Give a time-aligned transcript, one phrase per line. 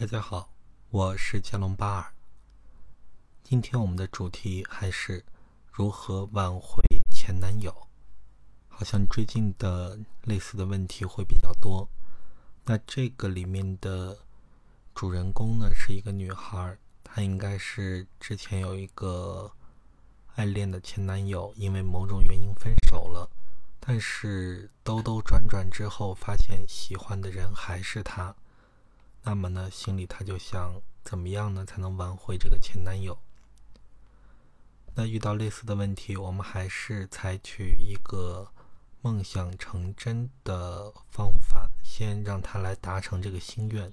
[0.00, 0.48] 大家好，
[0.88, 2.14] 我是加隆巴尔。
[3.44, 5.22] 今天我们的主题还是
[5.70, 7.70] 如何挽回前男友。
[8.66, 11.86] 好像最近的类似的问题会比较多。
[12.64, 14.16] 那这个里面的
[14.94, 19.52] 主人公呢是一个女孩，她应该是之前有一个
[20.34, 23.28] 爱恋的前男友，因为某种原因分手了。
[23.78, 28.34] 但是兜兜转转之后，发现喜欢的人还是他。
[29.22, 33.18] 那么呢，心里他就想怎么样呢，才能挽回这个前男友？
[34.94, 38.50] 那遇到类似的问题，我们还是采取一个
[39.02, 43.92] 梦想成真的方法，先让他来达成这个心愿。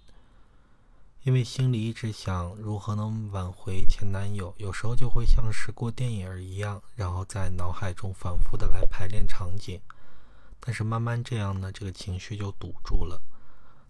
[1.24, 9.80] 因为心里一直想如何能挽回前男友，有时候就会像是过电影一样，然后在脑海中反复的来排练场景。
[10.60, 13.22] 但是慢慢这样呢，这个情绪就堵住了。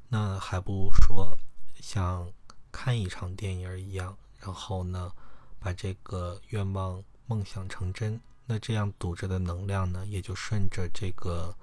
[0.10, 1.38] 那还不如说
[1.82, 2.32] 像
[2.72, 5.12] 看一场电影一样，然后呢，
[5.60, 8.20] 把这个愿望梦想成真。
[8.46, 11.54] 那这样堵着的能量呢，也就顺着这个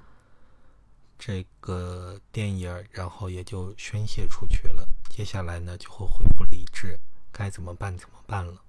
[1.19, 4.86] 这个电影，然后也就宣泄出去了。
[5.08, 7.01] 接下来呢，就会恢复理智，
[7.33, 8.61] 该怎么办怎么办了。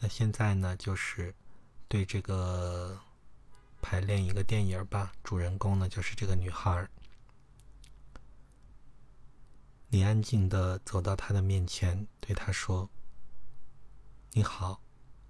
[0.00, 1.34] 那现在呢，就是
[1.88, 3.00] 对这个
[3.80, 5.12] 排练一个电影吧。
[5.22, 6.86] 主人公呢，就是这个女孩。
[9.94, 12.90] 你安静的走到她的面前，对她说
[14.34, 14.80] ：“你好，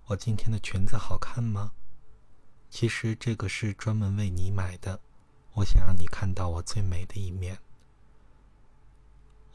[0.06, 1.72] 我今天的裙子好看吗？
[2.70, 4.98] 其实这个是专门为你买的，
[5.52, 7.58] 我想让你看到我最美的一面。”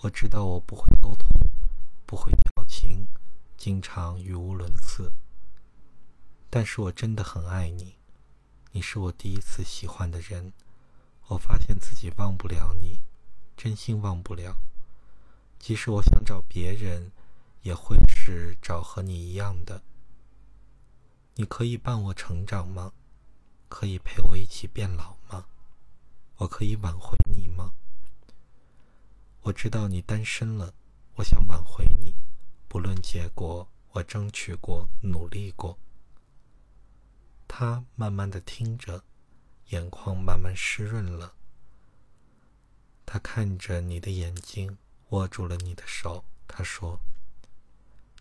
[0.02, 1.28] 我知道我不会沟通，
[2.06, 3.08] 不会调情，
[3.58, 5.12] 经常语无伦次。
[6.52, 7.96] 但是我真的很爱你，
[8.74, 10.54] 你是我第一次喜欢的人。
[11.30, 13.02] 我发现自己忘不了你，
[13.58, 14.56] 真心忘不了。
[15.60, 17.12] 即使我想找别人，
[17.62, 19.84] 也会是找和你一样的。
[21.36, 22.94] 你可以伴我成长吗？
[23.68, 25.46] 可以陪我一起变老吗？
[26.38, 27.74] 我可以挽回你吗？
[29.42, 30.74] 我知道你单身了，
[31.16, 32.16] 我想挽回你，
[32.68, 35.78] 不论结果，我争取过，努力过。
[37.48, 39.04] 他慢慢的听着，
[39.70, 41.34] 眼眶慢慢湿润了。
[43.06, 44.78] 他看着你的眼睛，
[45.10, 46.26] 握住了你的手。
[46.48, 47.00] 他说：“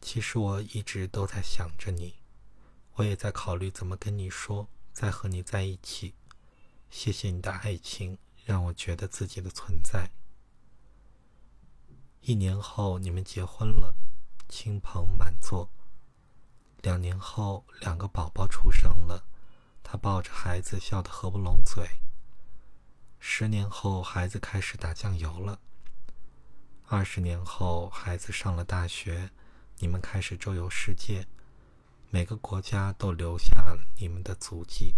[0.00, 2.16] 其实我一直都在想着你，
[2.94, 6.14] 我也在考虑怎么跟你说，再和你在一起。
[6.90, 10.10] 谢谢你的爱情，让我觉得自己的存在。”
[12.20, 13.94] 一年后，你们结婚了，
[14.48, 15.70] 亲朋满座。
[16.82, 19.24] 两年后，两个宝宝出生了，
[19.82, 22.00] 他抱着孩子笑得合不拢嘴。
[23.18, 25.60] 十年后，孩子开始打酱油了。
[26.90, 29.30] 二十年后，孩子上了大学，
[29.76, 31.26] 你们开始周游世界，
[32.08, 34.94] 每个国家都留下你们的足迹。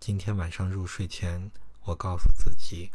[0.00, 1.52] 今天晚上入睡前，
[1.84, 2.90] 我告诉自己。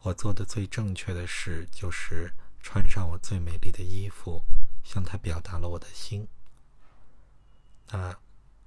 [0.00, 4.42] 我做的最正确的事就是穿上我最美丽的衣服，
[4.82, 6.26] 向他表达了我的心。
[7.90, 8.18] 那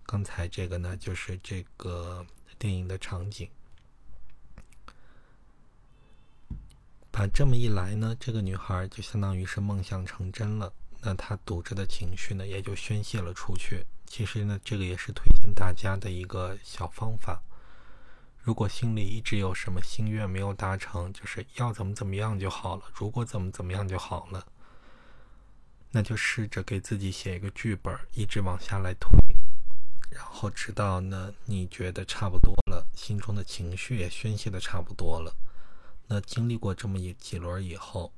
[0.04, 2.24] 刚才这个呢，就是这个
[2.60, 3.50] 电影的场景。
[7.20, 10.72] 啊这么一来呢，这个女孩就相当于是梦想成真了。
[11.02, 13.86] 那她堵着的情绪呢，也就宣泄了出去。
[14.06, 17.44] 其实呢，这个也是推荐大家的一个小方法。
[18.42, 22.84] 如果心里一直有什么心愿没有达成，就是要怎么怎么样就好了。
[22.94, 24.48] 如果怎么怎么样就好了，
[25.92, 29.12] 那就试着给自己写一个剧本，一直往下来推，
[30.10, 35.36] 然后直到呢你觉得差不多了，心中的情绪也宣泄的差不多了。
[36.10, 38.12] 那经历过这么一几轮以后，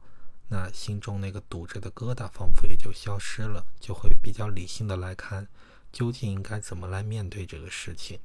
[0.47, 5.45] 那心中那个堵着的疙瘩仿佛也就消失了，就会比较理性的来看，
[5.91, 8.17] 究竟应该怎么来面对这个事情。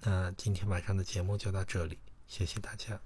[0.00, 3.00] 那今天晚上的节目就到这里，谢谢大家。